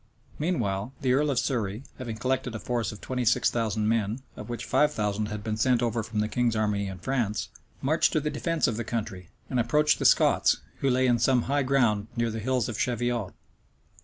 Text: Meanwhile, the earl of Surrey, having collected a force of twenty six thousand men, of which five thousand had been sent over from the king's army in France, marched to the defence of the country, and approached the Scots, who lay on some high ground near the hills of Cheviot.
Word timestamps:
Meanwhile, 0.39 0.93
the 1.01 1.13
earl 1.13 1.29
of 1.29 1.37
Surrey, 1.37 1.83
having 1.99 2.15
collected 2.17 2.55
a 2.55 2.59
force 2.59 2.91
of 2.91 3.01
twenty 3.01 3.23
six 3.23 3.51
thousand 3.51 3.87
men, 3.87 4.23
of 4.35 4.49
which 4.49 4.65
five 4.65 4.91
thousand 4.91 5.27
had 5.27 5.43
been 5.43 5.57
sent 5.57 5.83
over 5.83 6.01
from 6.01 6.21
the 6.21 6.27
king's 6.27 6.55
army 6.55 6.87
in 6.87 6.97
France, 6.97 7.49
marched 7.83 8.11
to 8.13 8.19
the 8.19 8.31
defence 8.31 8.65
of 8.65 8.77
the 8.77 8.83
country, 8.83 9.29
and 9.47 9.59
approached 9.59 9.99
the 9.99 10.05
Scots, 10.05 10.57
who 10.79 10.89
lay 10.89 11.07
on 11.07 11.19
some 11.19 11.43
high 11.43 11.61
ground 11.61 12.07
near 12.15 12.31
the 12.31 12.39
hills 12.39 12.67
of 12.67 12.79
Cheviot. 12.79 13.31